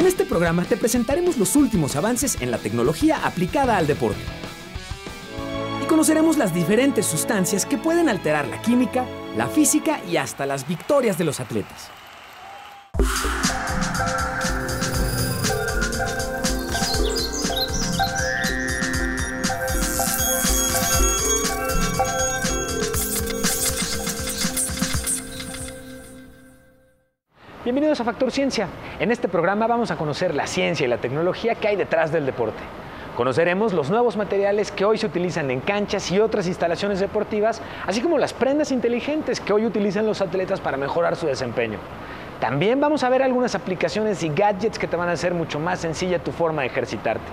[0.00, 4.22] En este programa te presentaremos los últimos avances en la tecnología aplicada al deporte.
[5.82, 9.04] Y conoceremos las diferentes sustancias que pueden alterar la química,
[9.36, 11.90] la física y hasta las victorias de los atletas.
[27.62, 28.68] Bienvenidos a Factor Ciencia.
[28.98, 32.24] En este programa vamos a conocer la ciencia y la tecnología que hay detrás del
[32.24, 32.56] deporte.
[33.18, 38.00] Conoceremos los nuevos materiales que hoy se utilizan en canchas y otras instalaciones deportivas, así
[38.00, 41.78] como las prendas inteligentes que hoy utilizan los atletas para mejorar su desempeño.
[42.40, 45.80] También vamos a ver algunas aplicaciones y gadgets que te van a hacer mucho más
[45.80, 47.26] sencilla tu forma de ejercitarte.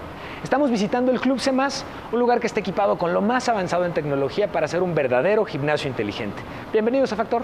[0.44, 3.94] Estamos visitando el Club CEMAS, un lugar que está equipado con lo más avanzado en
[3.94, 6.42] tecnología para hacer un verdadero gimnasio inteligente.
[6.74, 7.44] Bienvenidos a Factor.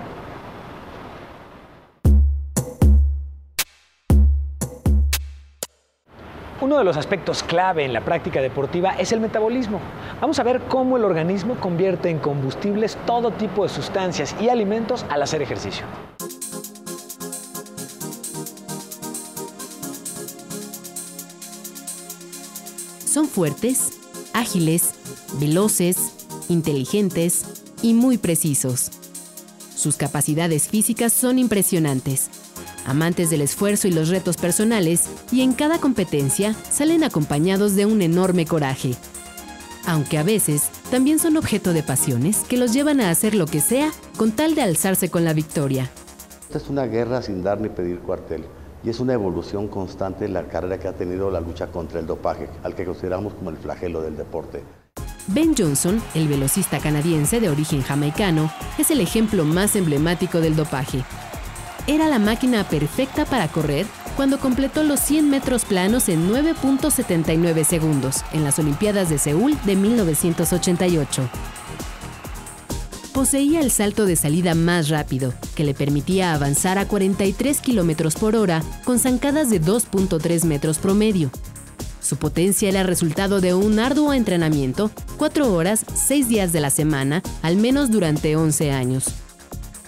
[6.63, 9.81] Uno de los aspectos clave en la práctica deportiva es el metabolismo.
[10.22, 15.05] Vamos a ver cómo el organismo convierte en combustibles todo tipo de sustancias y alimentos
[15.09, 15.86] al hacer ejercicio.
[23.05, 24.00] Son fuertes,
[24.33, 24.94] ágiles,
[25.42, 28.89] veloces, inteligentes y muy precisos.
[29.75, 32.42] Sus capacidades físicas son impresionantes
[32.86, 38.02] amantes del esfuerzo y los retos personales, y en cada competencia salen acompañados de un
[38.02, 38.95] enorme coraje.
[39.86, 43.59] Aunque a veces también son objeto de pasiones que los llevan a hacer lo que
[43.59, 45.89] sea con tal de alzarse con la victoria.
[46.42, 48.45] Esta es una guerra sin dar ni pedir cuartel
[48.84, 52.06] y es una evolución constante en la carrera que ha tenido la lucha contra el
[52.06, 54.61] dopaje, al que consideramos como el flagelo del deporte.
[55.28, 61.04] Ben Johnson, el velocista canadiense de origen jamaicano, es el ejemplo más emblemático del dopaje
[61.88, 68.23] era la máquina perfecta para correr cuando completó los 100 metros planos en 9.79 segundos
[68.31, 71.30] en las Olimpiadas de Seúl de 1988.
[73.14, 78.36] Poseía el salto de salida más rápido, que le permitía avanzar a 43 km por
[78.36, 81.30] hora con zancadas de 2.3 metros promedio.
[82.02, 87.21] Su potencia era resultado de un arduo entrenamiento, 4 horas, 6 días de la semana,
[87.42, 89.23] al menos durante 11 años.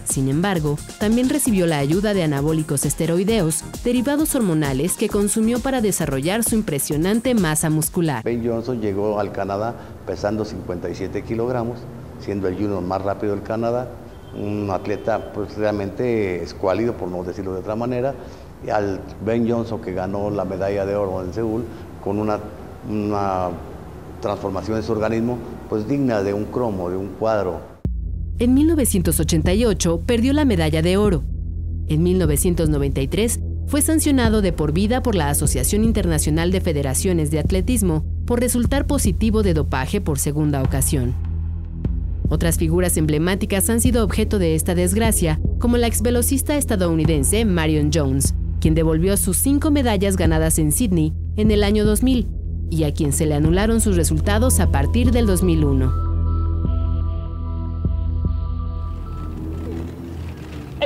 [0.06, 6.44] Sin embargo, también recibió la ayuda de anabólicos esteroideos, derivados hormonales que consumió para desarrollar
[6.44, 8.24] su impresionante masa muscular.
[8.24, 11.80] Ben Johnson llegó al Canadá pesando 57 kilogramos,
[12.20, 13.90] siendo el junior más rápido del Canadá,
[14.36, 18.14] un atleta pues, realmente escuálido, por no decirlo de otra manera,
[18.66, 21.66] y al Ben Johnson que ganó la medalla de oro en Seúl
[22.04, 22.40] con una,
[22.90, 23.50] una
[24.22, 25.38] transformación de su organismo
[25.70, 27.75] pues digna de un cromo, de un cuadro
[28.38, 31.24] en 1988 perdió la medalla de oro.
[31.88, 38.06] En 1993 fue sancionado de por vida por la Asociación Internacional de Federaciones de Atletismo
[38.26, 41.16] por resultar positivo de dopaje por segunda ocasión.
[42.28, 48.34] Otras figuras emblemáticas han sido objeto de esta desgracia, como la exvelocista estadounidense Marion Jones,
[48.60, 52.28] quien devolvió sus cinco medallas ganadas en Sydney en el año 2000
[52.72, 56.05] y a quien se le anularon sus resultados a partir del 2001.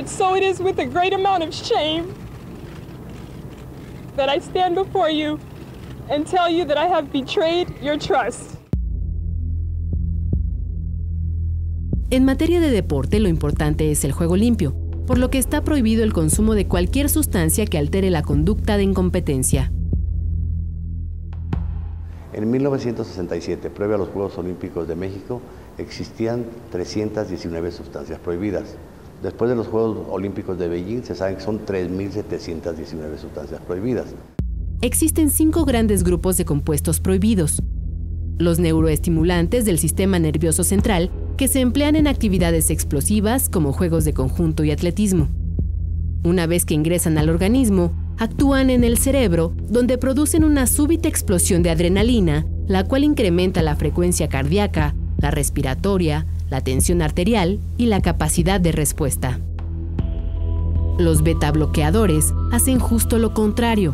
[0.10, 2.14] So it is with a great amount of shame
[4.16, 5.40] that I stand before you
[6.10, 8.56] and tell you that I have betrayed your trust.
[12.12, 14.74] En materia de deporte, lo importante es el juego limpio,
[15.06, 18.84] por lo que está prohibido el consumo de cualquier sustancia que altere la conducta de
[18.84, 19.72] incompetencia.
[22.34, 25.42] En 1967, previo a los Juegos Olímpicos de México,
[25.78, 28.76] existían 319 sustancias prohibidas.
[29.22, 34.08] Después de los Juegos Olímpicos de Beijing, se sabe que son 3.719 sustancias prohibidas.
[34.82, 37.62] Existen cinco grandes grupos de compuestos prohibidos.
[38.38, 44.14] Los neuroestimulantes del sistema nervioso central, que se emplean en actividades explosivas como juegos de
[44.14, 45.28] conjunto y atletismo.
[46.24, 51.62] Una vez que ingresan al organismo, actúan en el cerebro, donde producen una súbita explosión
[51.62, 58.02] de adrenalina, la cual incrementa la frecuencia cardíaca, la respiratoria, la tensión arterial y la
[58.02, 59.40] capacidad de respuesta.
[60.98, 63.94] Los beta bloqueadores hacen justo lo contrario.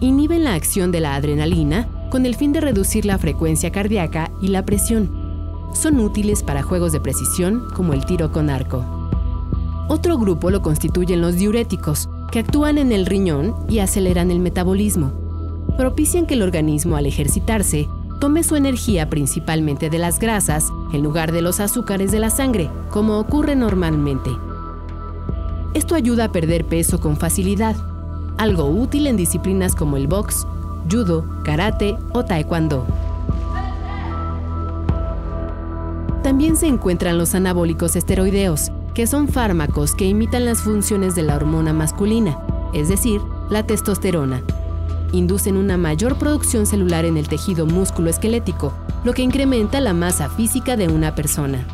[0.00, 4.48] Inhiben la acción de la adrenalina con el fin de reducir la frecuencia cardíaca y
[4.48, 5.10] la presión.
[5.74, 8.84] Son útiles para juegos de precisión como el tiro con arco.
[9.88, 15.12] Otro grupo lo constituyen los diuréticos, que actúan en el riñón y aceleran el metabolismo.
[15.76, 17.86] Propician que el organismo al ejercitarse
[18.18, 22.70] tome su energía principalmente de las grasas en lugar de los azúcares de la sangre,
[22.90, 24.30] como ocurre normalmente.
[25.74, 27.76] Esto ayuda a perder peso con facilidad.
[28.38, 30.46] algo útil en disciplinas como el box,
[30.90, 32.86] judo, karate o taekwondo.
[36.22, 41.36] También se encuentran los anabólicos esteroideos, que son fármacos que imitan las funciones de la
[41.36, 42.38] hormona masculina,
[42.74, 44.42] es decir, la testosterona.
[45.12, 48.72] Inducen una mayor producción celular en el tejido músculo esquelético,
[49.04, 51.66] lo que incrementa la masa física de una persona.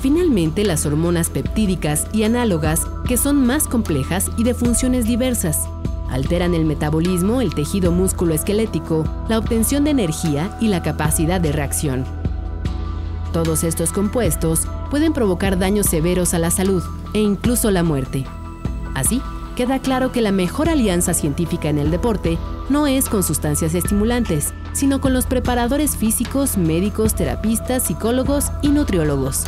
[0.00, 5.68] Finalmente, las hormonas peptídicas y análogas, que son más complejas y de funciones diversas,
[6.10, 11.52] alteran el metabolismo, el tejido músculo esquelético, la obtención de energía y la capacidad de
[11.52, 12.04] reacción.
[13.32, 16.82] Todos estos compuestos pueden provocar daños severos a la salud
[17.14, 18.26] e incluso la muerte.
[18.94, 19.22] Así,
[19.54, 22.38] queda claro que la mejor alianza científica en el deporte
[22.68, 29.44] no es con sustancias estimulantes, sino con los preparadores físicos, médicos, terapistas, psicólogos y nutriólogos.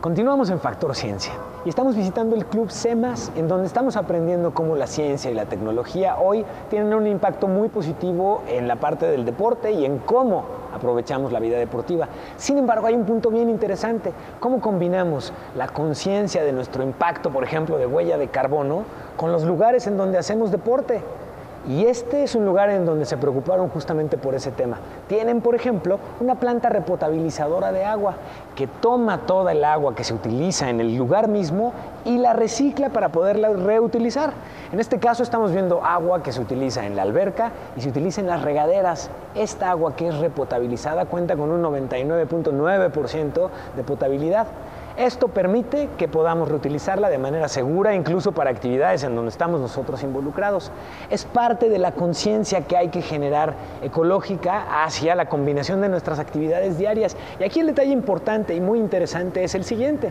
[0.00, 1.32] Continuamos en Factor Ciencia
[1.66, 5.46] y estamos visitando el Club CEMAS, en donde estamos aprendiendo cómo la ciencia y la
[5.46, 10.57] tecnología hoy tienen un impacto muy positivo en la parte del deporte y en cómo
[10.72, 12.08] aprovechamos la vida deportiva.
[12.36, 17.44] Sin embargo, hay un punto bien interesante, cómo combinamos la conciencia de nuestro impacto, por
[17.44, 18.84] ejemplo, de huella de carbono,
[19.16, 21.02] con los lugares en donde hacemos deporte.
[21.66, 24.78] Y este es un lugar en donde se preocuparon justamente por ese tema.
[25.06, 28.14] Tienen, por ejemplo, una planta repotabilizadora de agua
[28.54, 31.72] que toma toda el agua que se utiliza en el lugar mismo
[32.04, 34.32] y la recicla para poderla reutilizar.
[34.72, 38.20] En este caso estamos viendo agua que se utiliza en la alberca y se utiliza
[38.20, 39.10] en las regaderas.
[39.34, 44.46] Esta agua que es repotabilizada cuenta con un 99.9% de potabilidad.
[44.98, 50.02] Esto permite que podamos reutilizarla de manera segura, incluso para actividades en donde estamos nosotros
[50.02, 50.72] involucrados.
[51.08, 56.18] Es parte de la conciencia que hay que generar ecológica hacia la combinación de nuestras
[56.18, 57.16] actividades diarias.
[57.38, 60.10] Y aquí el detalle importante y muy interesante es el siguiente.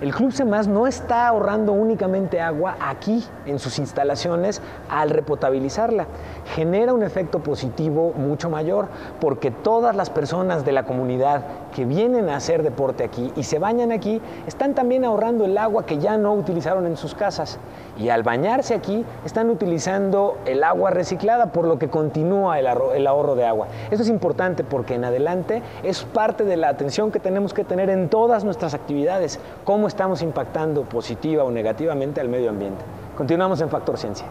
[0.00, 6.06] El Club CEMAS no está ahorrando únicamente agua aquí en sus instalaciones al repotabilizarla.
[6.54, 8.86] Genera un efecto positivo mucho mayor
[9.20, 11.42] porque todas las personas de la comunidad
[11.74, 15.84] que vienen a hacer deporte aquí y se bañan aquí están también ahorrando el agua
[15.84, 17.58] que ya no utilizaron en sus casas.
[17.98, 23.34] Y al bañarse aquí están utilizando el agua reciclada por lo que continúa el, ahorro
[23.34, 23.66] de agua.
[23.90, 27.90] Esto es importante porque en adelante es parte de la atención que tenemos que tener
[27.90, 29.40] en todas nuestras actividades
[29.88, 32.84] estamos impactando positiva o negativamente al medio ambiente.
[33.16, 34.26] Continuamos en Factor Ciencia.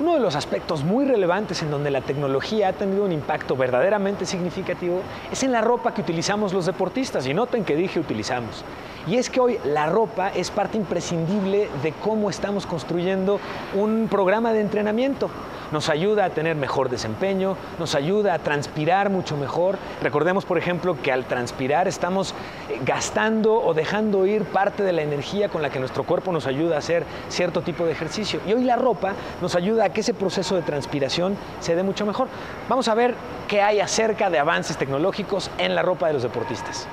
[0.00, 4.24] Uno de los aspectos muy relevantes en donde la tecnología ha tenido un impacto verdaderamente
[4.24, 7.26] significativo es en la ropa que utilizamos los deportistas.
[7.26, 8.64] Y noten que dije utilizamos.
[9.06, 13.40] Y es que hoy la ropa es parte imprescindible de cómo estamos construyendo
[13.74, 15.30] un programa de entrenamiento.
[15.72, 19.78] Nos ayuda a tener mejor desempeño, nos ayuda a transpirar mucho mejor.
[20.02, 22.34] Recordemos, por ejemplo, que al transpirar estamos
[22.68, 26.46] eh, gastando o dejando ir parte de la energía con la que nuestro cuerpo nos
[26.46, 28.40] ayuda a hacer cierto tipo de ejercicio.
[28.46, 32.06] Y hoy la ropa nos ayuda a que ese proceso de transpiración se dé mucho
[32.06, 32.28] mejor.
[32.68, 33.14] Vamos a ver
[33.48, 36.88] qué hay acerca de avances tecnológicos en la ropa de los deportistas.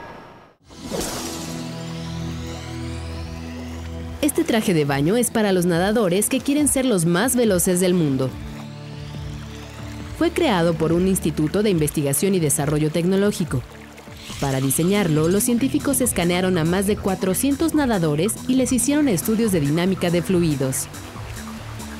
[4.21, 7.93] Este traje de baño es para los nadadores que quieren ser los más veloces del
[7.93, 8.29] mundo.
[10.17, 13.61] Fue creado por un Instituto de Investigación y Desarrollo Tecnológico.
[14.41, 19.59] Para diseñarlo, los científicos escanearon a más de 400 nadadores y les hicieron estudios de
[19.59, 20.87] dinámica de fluidos.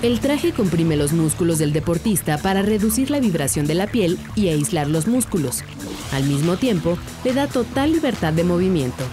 [0.02, 4.50] El traje comprime los músculos del deportista para reducir la vibración de la piel y
[4.50, 5.64] aislar los músculos.
[6.12, 9.04] Al mismo tiempo, le da total libertad de movimiento.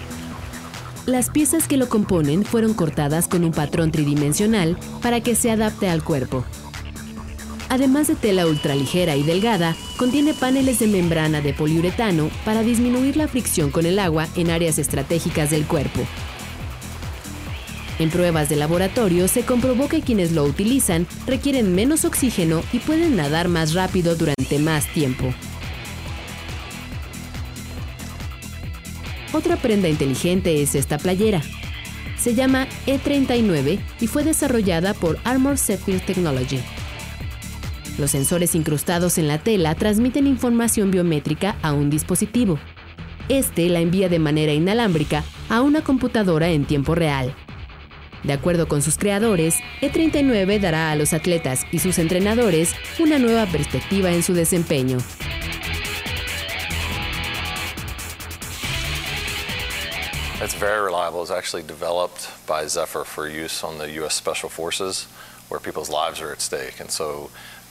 [1.05, 5.89] Las piezas que lo componen fueron cortadas con un patrón tridimensional para que se adapte
[5.89, 6.43] al cuerpo.
[7.75, 13.27] Además de tela ultraligera y delgada, contiene paneles de membrana de poliuretano para disminuir la
[13.27, 15.99] fricción con el agua en áreas estratégicas del cuerpo.
[17.99, 23.17] En pruebas de laboratorio se comprobó que quienes lo utilizan requieren menos oxígeno y pueden
[23.17, 25.33] nadar más rápido durante más tiempo.
[29.33, 31.41] Otra prenda inteligente es esta playera.
[32.17, 36.61] Se llama E39 y fue desarrollada por Armor Sapphire Technology.
[37.97, 42.59] Los sensores incrustados en la tela transmiten información biométrica a un dispositivo.
[43.29, 47.33] Este la envía de manera inalámbrica a una computadora en tiempo real.
[48.23, 53.45] De acuerdo con sus creadores, E39 dará a los atletas y sus entrenadores una nueva
[53.45, 54.97] perspectiva en su desempeño.
[60.41, 61.21] It's very reliable.
[61.21, 64.13] It's actually developed by Zephyr for use on the U.S.
[64.15, 65.07] Special Forces,
[65.49, 66.41] where people's lives are at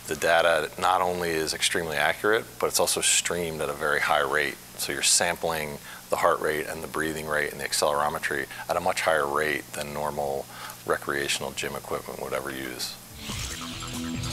[0.07, 4.21] The data not only is extremely accurate, but it's also streamed at a very high
[4.21, 4.57] rate.
[4.77, 5.79] So you're sampling
[6.11, 9.67] the heart rate and the breathing rate and the accelerometry at a much higher rate
[9.73, 10.45] than normal
[10.85, 12.95] recreational gym equipment would ever use.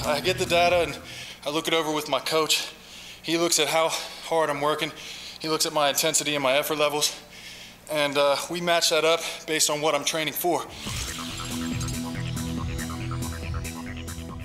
[0.05, 0.97] I get the data and
[1.45, 2.73] I look it over with my coach.
[3.23, 4.91] He looks at how hard I'm working.
[5.39, 7.15] He looks at my intensity and my effort levels.
[7.89, 10.65] And uh, we match that up based on what I'm training for.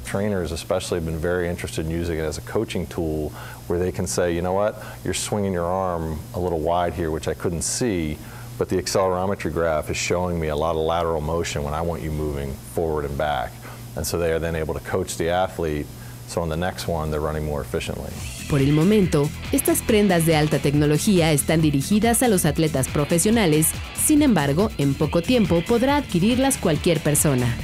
[0.07, 3.31] Trainers especially have been very interested in using it as a coaching tool
[3.67, 7.11] where they can say, you know what, you're swinging your arm a little wide here,
[7.11, 8.17] which I couldn't see,
[8.59, 12.03] but the accelerometry graph is showing me a lot of lateral motion when I want
[12.03, 13.53] you moving forward and back.
[13.97, 15.87] And so they are then able to coach the athlete
[16.29, 18.11] so on the next one they're running more efficiently.
[18.49, 24.23] Por el momento, estas prendas de alta tecnología están dirigidas a los atletas profesionales, sin
[24.23, 27.57] embargo, en poco tiempo podrá adquirirlas cualquier persona.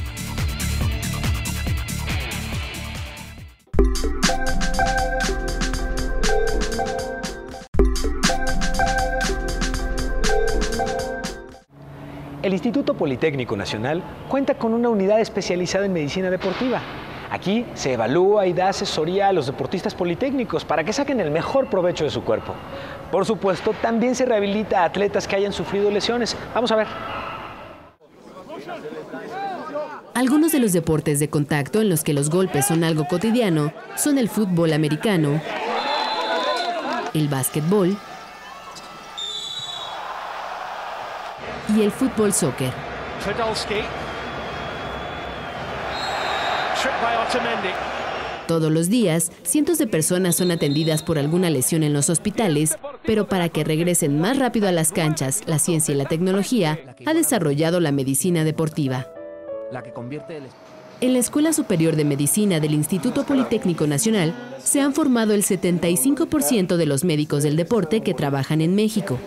[12.42, 16.80] El Instituto Politécnico Nacional cuenta con una unidad especializada en medicina deportiva.
[17.30, 21.68] Aquí se evalúa y da asesoría a los deportistas politécnicos para que saquen el mejor
[21.68, 22.52] provecho de su cuerpo.
[23.12, 26.36] Por supuesto, también se rehabilita a atletas que hayan sufrido lesiones.
[26.52, 26.88] Vamos a ver.
[30.14, 34.18] Algunos de los deportes de contacto en los que los golpes son algo cotidiano son
[34.18, 35.40] el fútbol americano,
[37.14, 37.96] el básquetbol
[41.76, 42.72] y el fútbol soccer.
[48.48, 53.26] Todos los días, cientos de personas son atendidas por alguna lesión en los hospitales, pero
[53.28, 57.80] para que regresen más rápido a las canchas, la ciencia y la tecnología ha desarrollado
[57.80, 59.06] la medicina deportiva.
[61.00, 66.76] En la Escuela Superior de Medicina del Instituto Politécnico Nacional se han formado el 75%
[66.76, 69.18] de los médicos del deporte que trabajan en México.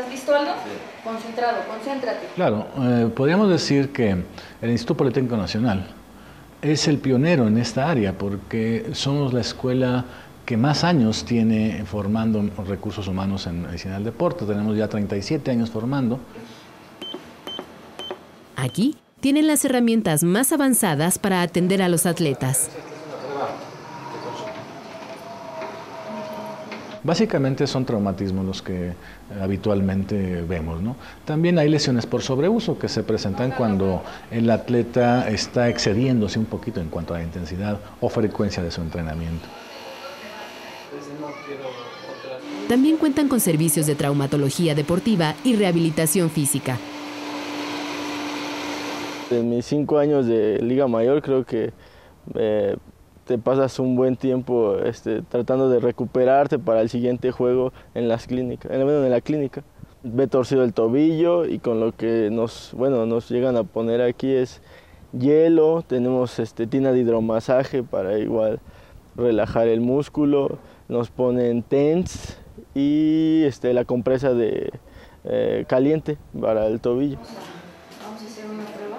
[0.00, 0.52] ¿Estás listo, Aldo?
[1.04, 2.28] Concentrado, concéntrate.
[2.34, 4.16] Claro, eh, podríamos decir que
[4.62, 5.88] el Instituto Politécnico Nacional
[6.62, 10.06] es el pionero en esta área porque somos la escuela
[10.46, 14.46] que más años tiene formando recursos humanos en medicina del deporte.
[14.46, 16.18] Tenemos ya 37 años formando.
[18.56, 22.70] Aquí tienen las herramientas más avanzadas para atender a los atletas.
[27.02, 28.92] Básicamente son traumatismos los que
[29.40, 30.82] habitualmente vemos.
[30.82, 30.96] ¿no?
[31.24, 36.80] También hay lesiones por sobreuso que se presentan cuando el atleta está excediéndose un poquito
[36.80, 39.46] en cuanto a la intensidad o frecuencia de su entrenamiento.
[42.68, 46.78] También cuentan con servicios de traumatología deportiva y rehabilitación física.
[49.30, 51.72] En mis cinco años de Liga Mayor creo que
[52.34, 52.76] eh,
[53.30, 58.26] te pasas un buen tiempo este, tratando de recuperarte para el siguiente juego en las
[58.26, 59.62] clínicas, en, la clínica.
[60.02, 64.32] He torcido el tobillo y con lo que nos, bueno, nos llegan a poner aquí
[64.32, 64.62] es
[65.12, 68.58] hielo, tenemos este, tina de hidromasaje para igual
[69.14, 70.58] relajar el músculo,
[70.88, 72.36] nos ponen TENS
[72.74, 74.72] y este, la compresa de
[75.22, 77.18] eh, caliente para el tobillo.
[78.02, 78.98] Vamos a hacer una prueba.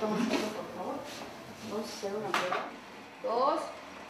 [0.00, 0.94] Toma un poco, por favor.
[1.70, 2.70] Vamos a hacer una prueba.
[3.22, 3.60] Dos,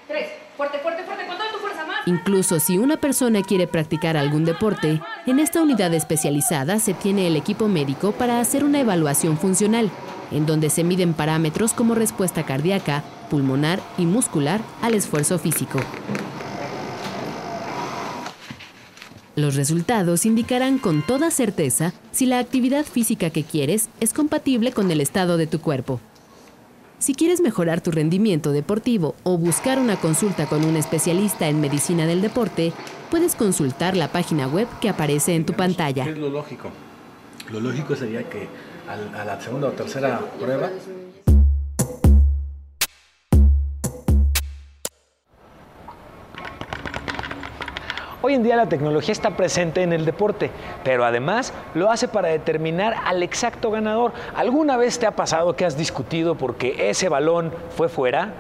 [0.07, 0.50] tres.
[0.61, 1.27] Fuerte, fuerte, fuerte.
[1.27, 2.07] Con toda tu fuerza más.
[2.07, 7.37] Incluso si una persona quiere practicar algún deporte, en esta unidad especializada se tiene el
[7.37, 9.91] equipo médico para hacer una evaluación funcional,
[10.31, 15.81] en donde se miden parámetros como respuesta cardíaca, pulmonar y muscular al esfuerzo físico.
[19.35, 24.91] Los resultados indicarán con toda certeza si la actividad física que quieres es compatible con
[24.91, 26.01] el estado de tu cuerpo.
[27.01, 32.07] Si quieres mejorar tu rendimiento deportivo o buscar una consulta con un especialista en medicina
[32.07, 32.75] del deporte,
[33.11, 36.05] puedes consultar la página web que aparece en tu pantalla.
[36.05, 36.69] ¿Qué es lo lógico?
[37.51, 38.49] Lo lógico sería que
[38.87, 40.69] a la segunda o tercera prueba
[48.23, 50.51] Hoy en día la tecnología está presente en el deporte,
[50.85, 54.13] pero además lo hace para determinar al exacto ganador.
[54.37, 58.35] ¿Alguna vez te ha pasado que has discutido porque ese balón fue fuera?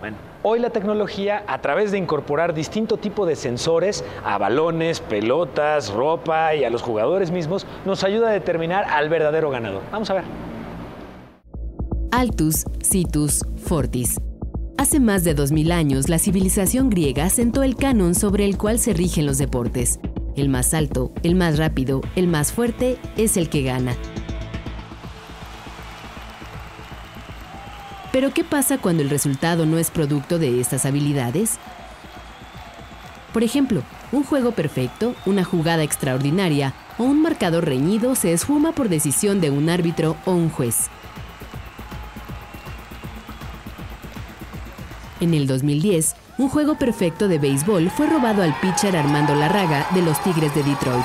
[0.00, 5.92] Bueno, hoy la tecnología, a través de incorporar distinto tipo de sensores a balones, pelotas,
[5.92, 9.82] ropa y a los jugadores mismos, nos ayuda a determinar al verdadero ganador.
[9.92, 10.24] Vamos a ver.
[12.10, 14.16] Altus, Citus, Fortis.
[14.80, 18.94] Hace más de 2000 años, la civilización griega sentó el canon sobre el cual se
[18.94, 20.00] rigen los deportes.
[20.36, 23.94] El más alto, el más rápido, el más fuerte es el que gana.
[28.10, 31.58] Pero ¿qué pasa cuando el resultado no es producto de estas habilidades?
[33.34, 33.82] Por ejemplo,
[34.12, 39.50] un juego perfecto, una jugada extraordinaria o un marcador reñido se esfuma por decisión de
[39.50, 40.88] un árbitro o un juez.
[45.20, 50.00] En el 2010, un juego perfecto de béisbol fue robado al pitcher Armando Larraga de
[50.00, 51.04] los Tigres de Detroit.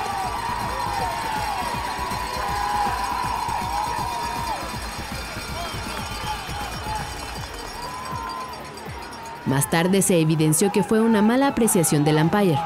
[9.45, 12.57] Más tarde se evidenció que fue una mala apreciación del umpire.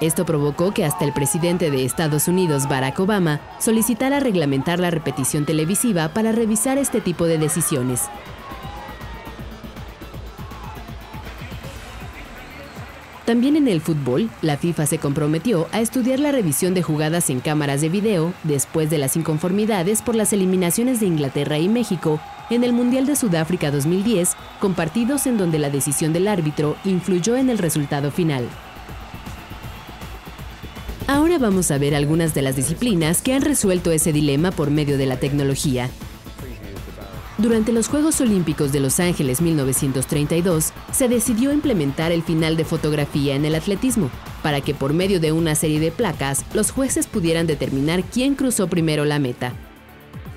[0.00, 5.44] Esto provocó que hasta el presidente de Estados Unidos, Barack Obama, solicitara reglamentar la repetición
[5.44, 8.08] televisiva para revisar este tipo de decisiones.
[13.30, 17.38] También en el fútbol, la FIFA se comprometió a estudiar la revisión de jugadas en
[17.38, 22.20] cámaras de video después de las inconformidades por las eliminaciones de Inglaterra y México
[22.50, 27.36] en el Mundial de Sudáfrica 2010, con partidos en donde la decisión del árbitro influyó
[27.36, 28.48] en el resultado final.
[31.06, 34.98] Ahora vamos a ver algunas de las disciplinas que han resuelto ese dilema por medio
[34.98, 35.88] de la tecnología.
[37.40, 43.34] Durante los Juegos Olímpicos de Los Ángeles 1932, se decidió implementar el final de fotografía
[43.34, 44.10] en el atletismo,
[44.42, 48.66] para que por medio de una serie de placas los jueces pudieran determinar quién cruzó
[48.66, 49.54] primero la meta.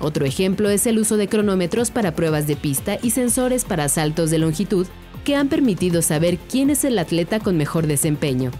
[0.00, 4.30] Otro ejemplo es el uso de cronómetros para pruebas de pista y sensores para saltos
[4.30, 4.86] de longitud
[5.24, 8.50] que han permitido saber quién es el atleta con mejor desempeño.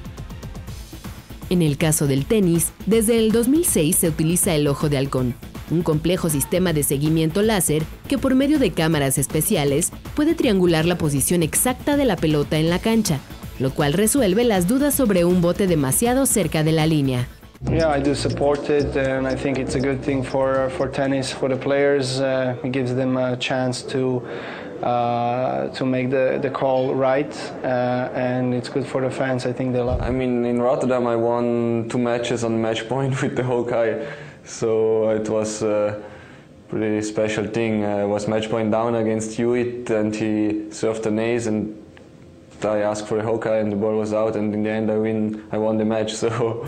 [1.49, 5.35] En el caso del tenis, desde el 2006 se utiliza el ojo de halcón,
[5.71, 10.97] un complejo sistema de seguimiento láser que por medio de cámaras especiales puede triangular la
[10.97, 13.19] posición exacta de la pelota en la cancha,
[13.59, 17.29] lo cual resuelve las dudas sobre un bote demasiado cerca de la línea.
[17.71, 21.33] Yeah, I do support it, and I think it's a good thing for for tennis
[21.33, 22.21] for the players.
[22.21, 24.23] Uh, it gives them a chance to
[24.83, 29.47] uh, to make the, the call right, uh, and it's good for the fans.
[29.47, 30.03] I think they love.
[30.03, 34.05] I mean, in Rotterdam, I won two matches on match point with the Hawkeye,
[34.45, 36.03] so it was a
[36.69, 37.85] pretty special thing.
[37.85, 41.75] I was match point down against Hewitt, and he served an ace, and
[42.63, 44.97] I asked for a Hawkeye, and the ball was out, and in the end, I
[44.97, 45.45] win.
[45.53, 46.15] I won the match.
[46.25, 46.65] So.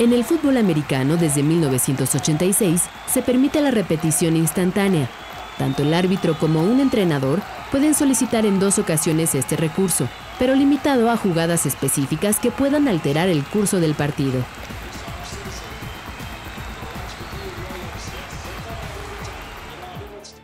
[0.00, 5.10] En el fútbol americano, desde 1986, se permite la repetición instantánea.
[5.58, 10.08] Tanto el árbitro como un entrenador pueden solicitar en dos ocasiones este recurso,
[10.40, 14.42] pero limitado a jugadas específicas que puedan alterar el curso del partido.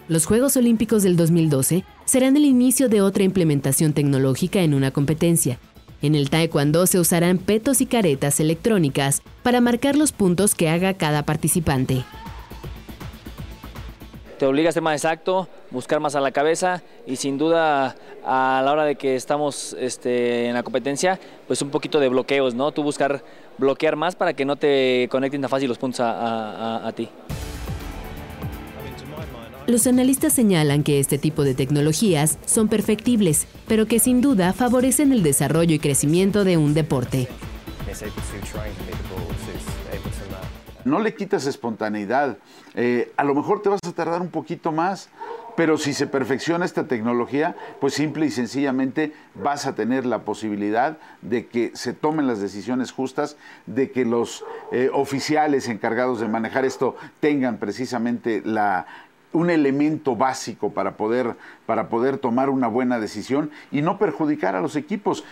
[0.07, 5.59] Los Juegos Olímpicos del 2012 serán el inicio de otra implementación tecnológica en una competencia,
[6.03, 10.95] en el taekwondo se usarán petos y caretas electrónicas para marcar los puntos que haga
[10.95, 12.05] cada participante.
[14.39, 18.63] Te obliga a ser más exacto, buscar más a la cabeza y sin duda a
[18.63, 22.71] la hora de que estamos este, en la competencia, pues un poquito de bloqueos, ¿no?
[22.73, 23.25] Tú buscar
[23.57, 27.09] bloquear más para que no te conecten tan fácil los puntos a ti.
[29.67, 35.13] Los analistas señalan que este tipo de tecnologías son perfectibles, pero que sin duda favorecen
[35.13, 37.27] el desarrollo y crecimiento de un deporte.
[40.87, 42.39] No le quitas espontaneidad.
[42.77, 45.09] Eh, a lo mejor te vas a tardar un poquito más,
[45.57, 50.97] pero si se perfecciona esta tecnología, pues simple y sencillamente vas a tener la posibilidad
[51.23, 56.65] de que se tomen las decisiones justas, de que los eh, oficiales encargados de manejar
[56.65, 58.87] esto tengan precisamente la,
[59.33, 61.35] un elemento básico para poder,
[61.67, 65.25] para poder tomar una buena decisión y no perjudicar a los equipos.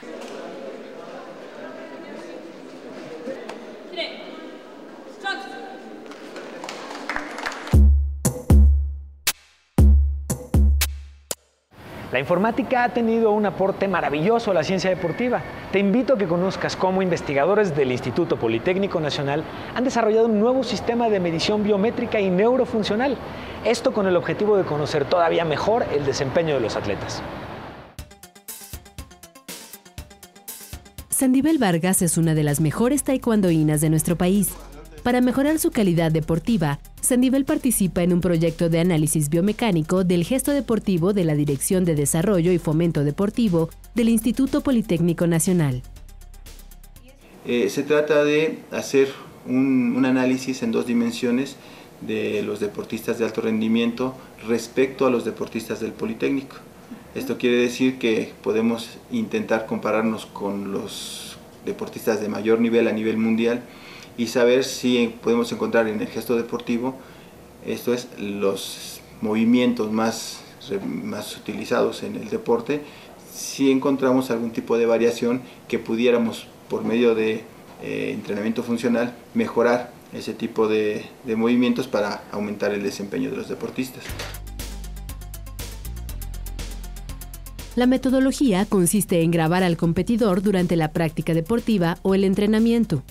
[12.15, 15.43] La informática ha tenido un aporte maravilloso a la ciencia deportiva.
[15.73, 19.43] Te invito a que conozcas cómo investigadores del Instituto Politécnico Nacional
[19.75, 23.17] han desarrollado un nuevo sistema de medición biométrica y neurofuncional.
[23.65, 27.21] Esto con el objetivo de conocer todavía mejor el desempeño de los atletas.
[31.09, 34.55] Sandibel Vargas es una de las mejores taekwondoínas de nuestro país.
[35.05, 40.51] Para mejorar su calidad deportiva, Sandivel participa en un proyecto de análisis biomecánico del gesto
[40.53, 45.83] deportivo de la Dirección de Desarrollo y Fomento Deportivo del Instituto Politécnico Nacional.
[47.45, 49.09] Eh, se trata de hacer
[49.47, 51.57] un, un análisis en dos dimensiones
[52.01, 54.15] de los deportistas de alto rendimiento
[54.49, 56.57] respecto a los deportistas del Politécnico.
[57.15, 61.37] Esto quiere decir que podemos intentar compararnos con los
[61.67, 63.63] deportistas de mayor nivel a nivel mundial
[64.17, 66.95] y saber si podemos encontrar en el gesto deportivo,
[67.67, 70.41] esto es, los movimientos más,
[70.85, 72.83] más utilizados en el deporte,
[73.35, 77.45] si encontramos algún tipo de variación que pudiéramos por medio de
[77.83, 83.49] eh, entrenamiento funcional mejorar ese tipo de, de movimientos para aumentar el desempeño de los
[83.49, 84.05] deportistas.
[87.77, 93.03] La metodología consiste en grabar al competidor durante la práctica deportiva o el entrenamiento.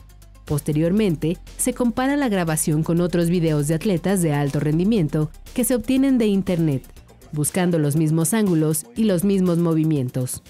[0.45, 5.75] Posteriormente, se compara la grabación con otros videos de atletas de alto rendimiento que se
[5.75, 6.83] obtienen de Internet,
[7.31, 10.43] buscando los mismos ángulos y los mismos movimientos.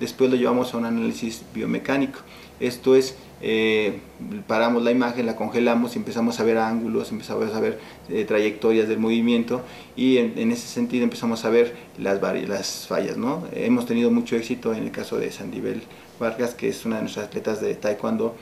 [0.00, 2.20] Después lo llevamos a un análisis biomecánico.
[2.58, 4.00] Esto es, eh,
[4.46, 8.88] paramos la imagen, la congelamos y empezamos a ver ángulos, empezamos a ver eh, trayectorias
[8.88, 9.62] del movimiento
[9.96, 13.16] y en, ese sentido empezamos a ver las, las fallas.
[13.16, 13.44] ¿no?
[13.52, 15.82] Hemos tenido mucho éxito en el caso de Sandibel
[16.18, 18.36] Vargas, que es una de nuestras atletas de taekwondo.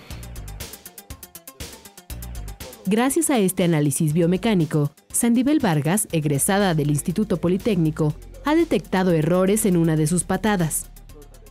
[2.91, 8.15] Gracias a este análisis biomecánico, Sandibel Vargas, egresada del Instituto Politécnico,
[8.47, 10.89] ha detectado errores en una de sus patadas.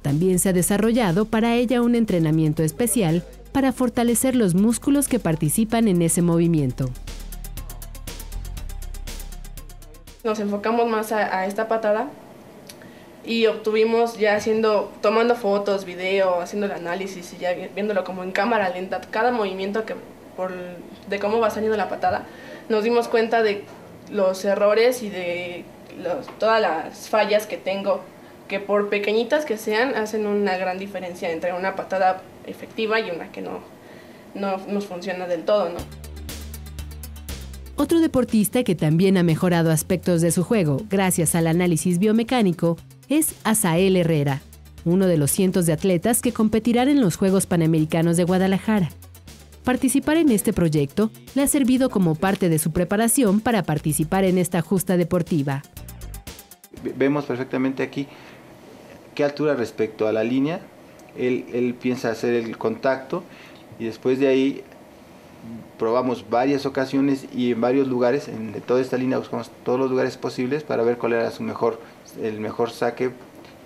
[0.02, 5.88] También se ha desarrollado para ella un entrenamiento especial para fortalecer los músculos que participan
[5.88, 6.90] en ese movimiento.
[10.24, 12.08] Nos enfocamos más a, esta patada
[13.24, 18.32] y obtuvimos ya haciendo, tomando fotos, video, haciendo el análisis y ya viéndolo como en
[18.32, 19.94] cámara lenta, cada movimiento que
[20.38, 20.54] por,
[21.10, 22.26] de cómo va saliendo la patada,
[22.70, 23.66] nos dimos cuenta de
[24.10, 25.66] los errores y de
[26.40, 28.02] todas las fallas que tengo
[28.48, 33.32] que por pequeñitas que sean, hacen una gran diferencia entre una patada efectiva y una
[33.32, 33.60] que no,
[34.34, 35.70] no nos funciona del todo.
[37.76, 42.78] Otro deportista que también ha mejorado aspectos de su juego gracias al análisis biomecánico
[43.10, 44.42] es Asael Herrera,
[44.84, 48.90] uno de los cientos de atletas que competirán en los Juegos Panamericanos de Guadalajara.
[49.68, 54.38] Participar en este proyecto le ha servido como parte de su preparación para participar en
[54.38, 55.62] esta justa deportiva.
[56.96, 58.08] Vemos perfectamente aquí
[59.14, 60.62] qué altura respecto a la línea,
[61.18, 63.26] él, piensa hacer el contacto
[63.78, 64.64] y después de ahí
[65.78, 70.16] probamos varias ocasiones y en varios lugares, en toda esta línea buscamos todos los lugares
[70.16, 71.82] posibles para ver cuál era su mejor,
[72.24, 73.12] el mejor saque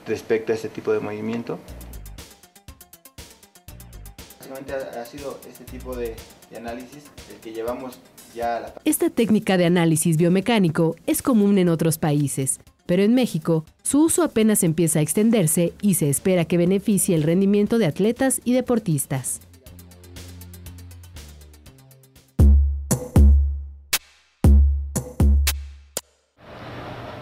[0.07, 1.59] respecto a este tipo de movimiento.
[4.51, 6.13] Básicamente ha, sido este tipo de,
[6.49, 7.99] de análisis el que llevamos
[8.35, 8.73] ya a la...
[8.83, 14.23] Esta técnica de análisis biomecánico es común en otros países, pero en México su uso
[14.23, 19.39] apenas empieza a extenderse y se espera que beneficie el rendimiento de atletas y deportistas.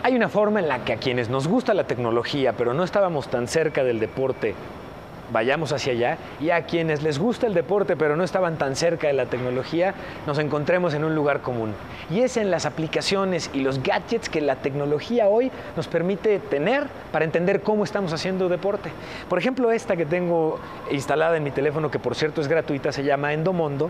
[0.01, 3.29] Hay una forma en la que a quienes nos gusta la tecnología, pero no estábamos
[3.29, 4.55] tan cerca del deporte,
[5.31, 9.07] vayamos hacia allá y a quienes les gusta el deporte pero no estaban tan cerca
[9.07, 9.93] de la tecnología,
[10.27, 11.73] nos encontremos en un lugar común.
[12.09, 16.87] Y es en las aplicaciones y los gadgets que la tecnología hoy nos permite tener
[17.11, 18.89] para entender cómo estamos haciendo deporte.
[19.27, 20.59] Por ejemplo, esta que tengo
[20.91, 23.89] instalada en mi teléfono, que por cierto es gratuita, se llama Endomondo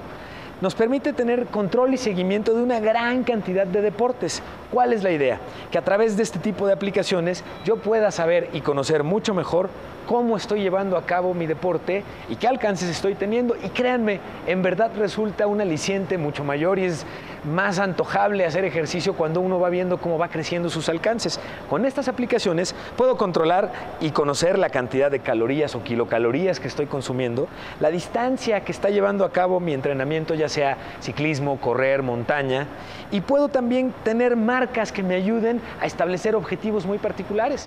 [0.61, 4.41] nos permite tener control y seguimiento de una gran cantidad de deportes.
[4.71, 5.39] ¿Cuál es la idea?
[5.71, 9.69] Que a través de este tipo de aplicaciones yo pueda saber y conocer mucho mejor
[10.09, 13.55] cómo estoy llevando a cabo mi deporte y qué alcances estoy teniendo.
[13.63, 17.05] Y créanme, en verdad resulta un aliciente mucho mayor y es
[17.43, 21.39] más antojable hacer ejercicio cuando uno va viendo cómo va creciendo sus alcances.
[21.69, 26.87] Con estas aplicaciones puedo controlar y conocer la cantidad de calorías o kilocalorías que estoy
[26.87, 27.47] consumiendo,
[27.79, 32.65] la distancia que está llevando a cabo mi entrenamiento, ya sea ciclismo, correr, montaña,
[33.11, 37.63] y puedo también tener marcas que me ayuden a establecer objetivos muy particulares.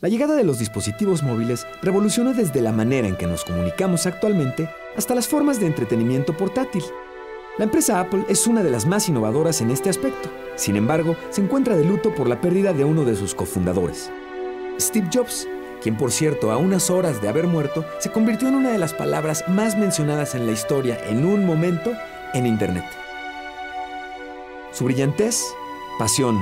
[0.00, 4.70] La llegada de los dispositivos móviles revolucionó desde la manera en que nos comunicamos actualmente
[4.96, 6.84] hasta las formas de entretenimiento portátil.
[7.58, 10.30] La empresa Apple es una de las más innovadoras en este aspecto.
[10.54, 14.12] Sin embargo, se encuentra de luto por la pérdida de uno de sus cofundadores,
[14.78, 15.48] Steve Jobs,
[15.82, 18.94] quien por cierto a unas horas de haber muerto se convirtió en una de las
[18.94, 21.92] palabras más mencionadas en la historia en un momento
[22.34, 22.84] en Internet.
[24.70, 25.42] Su brillantez,
[25.98, 26.38] pasión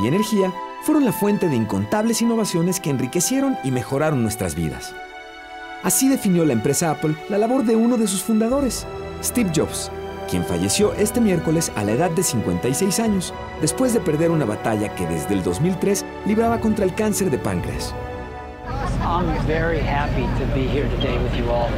[0.00, 0.54] y energía
[0.84, 4.94] fueron la fuente de incontables innovaciones que enriquecieron y mejoraron nuestras vidas.
[5.82, 8.86] Así definió la empresa Apple la labor de uno de sus fundadores,
[9.22, 9.90] Steve Jobs,
[10.30, 14.94] quien falleció este miércoles a la edad de 56 años, después de perder una batalla
[14.94, 17.94] que desde el 2003 libraba contra el cáncer de páncreas.
[19.00, 21.68] I'm very happy to be here today with you all.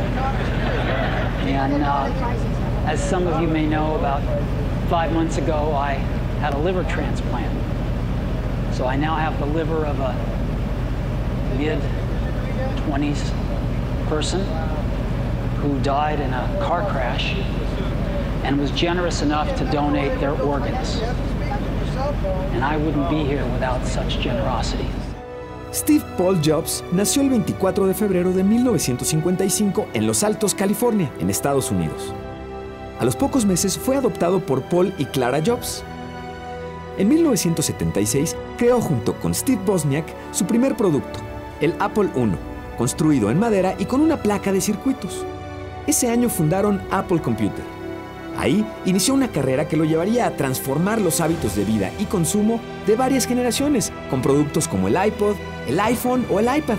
[1.47, 2.11] And uh,
[2.87, 4.23] as some of you may know, about
[4.91, 5.95] five months ago, I
[6.41, 7.56] had a liver transplant.
[8.77, 10.13] So I now have the liver of a
[11.57, 11.81] mid
[12.85, 13.33] 20s
[14.07, 14.45] person
[15.63, 17.35] who died in a car crash
[18.45, 21.01] and was generous enough to donate their organs.
[22.53, 24.87] And I wouldn't be here without such generosity.
[25.73, 31.31] Steve Paul Jobs nació el 24 de febrero de 1955 en Los Altos, California, en
[31.31, 32.13] Estados Unidos.
[33.01, 35.83] A los pocos meses fue adoptado por Paul y Clara Jobs.
[36.99, 41.21] En 1976 creó junto con Steve Bosniak su primer producto,
[41.61, 42.31] el Apple I,
[42.79, 45.25] construido en madera y con una placa de circuitos.
[45.87, 47.65] Ese año fundaron Apple Computer.
[48.39, 52.61] Ahí inició una carrera que lo llevaría a transformar los hábitos de vida y consumo
[52.87, 55.37] de varias generaciones, con productos como el iPod,
[55.69, 56.79] el iPhone o el iPad.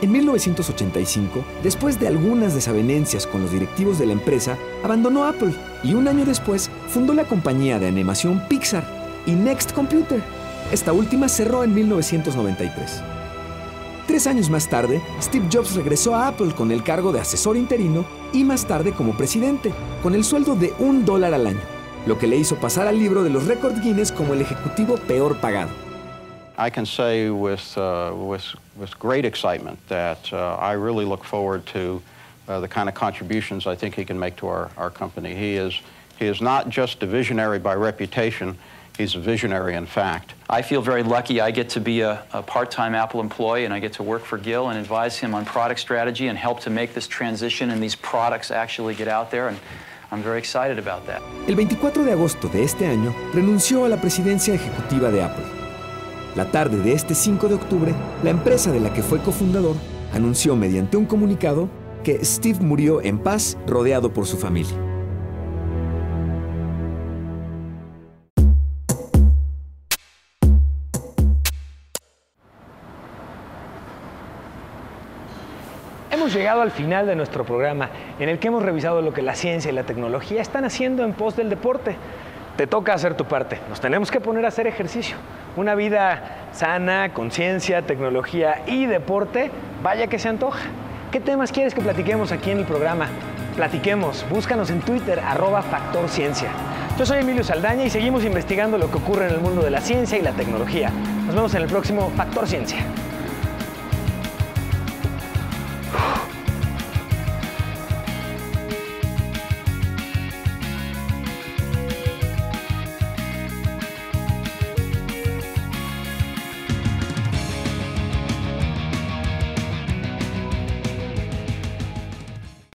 [0.00, 5.52] En 1985, después de algunas desavenencias con los directivos de la empresa, abandonó Apple
[5.82, 8.84] y un año después fundó la compañía de animación Pixar
[9.26, 10.22] y Next Computer.
[10.72, 13.02] Esta última cerró en 1993.
[14.06, 18.06] Tres años más tarde, Steve Jobs regresó a Apple con el cargo de asesor interino
[18.32, 21.60] y más tarde como presidente, con el sueldo de un dólar al año,
[22.06, 25.36] lo que le hizo pasar al libro de los récords Guinness como el ejecutivo peor
[25.40, 25.70] pagado.
[26.58, 28.42] I can say with, uh, with,
[28.76, 30.56] with great excitement that uh,
[32.48, 35.34] uh, the kind of contributions I think he can make to our, our company.
[35.34, 35.80] He is,
[36.18, 38.58] he is not just a visionary by reputation,
[38.96, 40.34] he's a visionary in fact.
[40.48, 41.40] I feel very lucky.
[41.40, 44.38] I get to be a, a part-time Apple employee and I get to work for
[44.38, 47.94] Gil and advise him on product strategy and help to make this transition and these
[47.94, 49.48] products actually get out there.
[49.48, 49.58] And
[50.10, 51.20] I'm very excited about that.
[51.46, 55.44] El 24 de agosto de este año renunció a la presidencia ejecutiva de Apple.
[56.34, 59.76] La tarde de este 5 de octubre, la empresa de la que fue cofundador
[60.14, 61.68] anunció mediante un comunicado
[62.16, 64.76] Steve murió en paz rodeado por su familia.
[76.10, 79.34] Hemos llegado al final de nuestro programa en el que hemos revisado lo que la
[79.34, 81.96] ciencia y la tecnología están haciendo en pos del deporte.
[82.56, 83.60] Te toca hacer tu parte.
[83.68, 85.16] Nos tenemos que poner a hacer ejercicio.
[85.56, 89.50] Una vida sana, conciencia, tecnología y deporte,
[89.82, 90.60] vaya que se antoja.
[91.10, 93.08] ¿Qué temas quieres que platiquemos aquí en el programa?
[93.56, 96.50] Platiquemos, búscanos en Twitter, arroba Factor Ciencia.
[96.98, 99.80] Yo soy Emilio Saldaña y seguimos investigando lo que ocurre en el mundo de la
[99.80, 100.90] ciencia y la tecnología.
[101.24, 102.80] Nos vemos en el próximo Factor Ciencia.